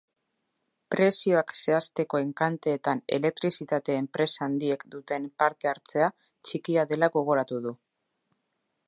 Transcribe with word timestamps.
Prezioak 0.93 1.51
zehazteko 1.63 2.21
enkanteetan 2.23 3.03
elektrizitate 3.19 3.97
enpresa 4.05 4.47
handiek 4.47 4.87
duten 4.95 5.29
parte 5.43 5.71
hartzea 5.73 6.09
txikia 6.27 6.91
dela 6.95 7.15
gogoratu 7.19 7.61
du. 7.69 7.77